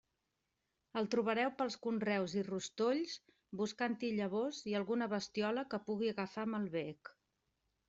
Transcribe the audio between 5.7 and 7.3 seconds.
que puga agafar amb el bec.